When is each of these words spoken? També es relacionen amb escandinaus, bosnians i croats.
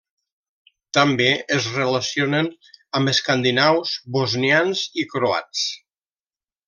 També 0.97 1.27
es 1.57 1.67
relacionen 1.73 2.49
amb 3.01 3.11
escandinaus, 3.13 3.93
bosnians 4.17 4.83
i 5.05 5.07
croats. 5.13 5.63